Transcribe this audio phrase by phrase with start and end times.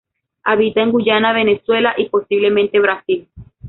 [0.45, 3.27] Habita en Guyana, Venezuela, y posiblemente Brasil.